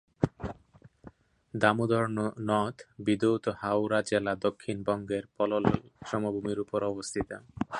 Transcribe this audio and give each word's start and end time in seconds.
দামোদর 1.53 2.05
নদ 2.49 2.75
বিধৌত 3.05 3.45
হাওড়া 3.61 3.99
জেলা 4.09 4.33
দক্ষিণবঙ্গের 4.45 5.23
পলল 5.35 5.65
সমভূমির 6.09 6.59
উপর 6.65 6.79
অবস্থিত। 6.91 7.29